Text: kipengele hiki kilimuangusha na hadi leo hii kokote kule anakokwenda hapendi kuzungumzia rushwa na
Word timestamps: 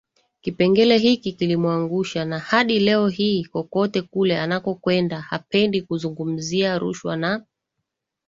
kipengele 0.41 0.97
hiki 0.97 1.33
kilimuangusha 1.33 2.25
na 2.25 2.39
hadi 2.39 2.79
leo 2.79 3.07
hii 3.07 3.45
kokote 3.45 4.01
kule 4.01 4.39
anakokwenda 4.39 5.21
hapendi 5.21 5.81
kuzungumzia 5.81 6.79
rushwa 6.79 7.17
na 7.17 7.45